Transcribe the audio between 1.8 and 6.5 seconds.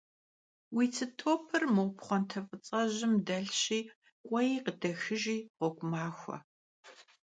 pxhuante f'ıts'ejım delhşi k'uei khıdexıjji, ğuegu maxue.